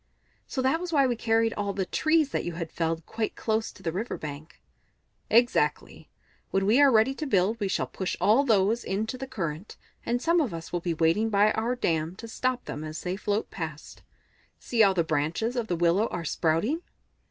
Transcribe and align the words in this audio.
"So 0.47 0.63
that 0.63 0.79
was 0.81 0.91
why 0.91 1.05
we 1.05 1.15
carried 1.15 1.53
all 1.53 1.73
the 1.73 1.85
trees 1.85 2.31
that 2.31 2.43
you 2.43 2.53
had 2.53 2.71
felled 2.71 3.05
quite 3.05 3.35
close 3.35 3.71
to 3.71 3.83
the 3.83 3.91
river 3.91 4.17
bank?" 4.17 4.59
"Exactly. 5.29 6.09
When 6.49 6.65
we 6.65 6.81
are 6.81 6.91
ready 6.91 7.13
to 7.13 7.27
build 7.27 7.59
we 7.59 7.67
shall 7.67 7.85
push 7.85 8.17
all 8.19 8.43
those 8.43 8.83
into 8.83 9.15
the 9.15 9.27
current, 9.27 9.77
and 10.03 10.19
some 10.19 10.41
of 10.41 10.55
us 10.55 10.73
will 10.73 10.81
be 10.81 10.95
waiting 10.95 11.29
by 11.29 11.51
our 11.51 11.75
dam 11.75 12.15
to 12.15 12.27
stop 12.27 12.65
them 12.65 12.83
as 12.83 13.01
they 13.01 13.15
float 13.15 13.51
past. 13.51 14.01
See 14.57 14.79
how 14.81 14.93
the 14.93 15.03
branches 15.03 15.55
of 15.55 15.67
the 15.67 15.75
willow 15.75 16.07
are 16.07 16.25
sprouting!" 16.25 16.81